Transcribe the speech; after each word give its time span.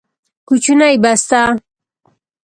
کوچنۍ 0.47 0.95
بسته 1.03 1.41